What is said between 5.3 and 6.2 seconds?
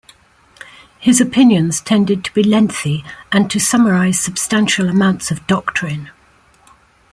doctrine.